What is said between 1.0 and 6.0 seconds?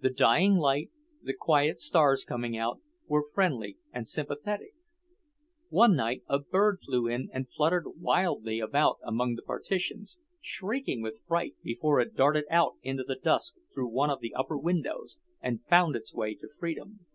the quiet stars coming out, were friendly and sympathetic. One